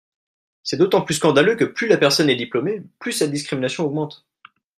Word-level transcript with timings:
C’est 0.63 0.77
d’autant 0.77 1.01
plus 1.03 1.13
scandaleux 1.13 1.55
que 1.55 1.63
plus 1.63 1.85
la 1.85 1.95
personne 1.95 2.27
est 2.27 2.35
diplômée, 2.35 2.81
plus 2.97 3.11
cette 3.11 3.29
discrimination 3.29 3.85
augmente. 3.85 4.25